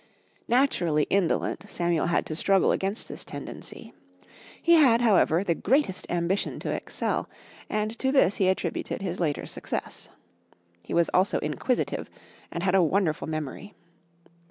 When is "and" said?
7.69-7.95, 12.51-12.63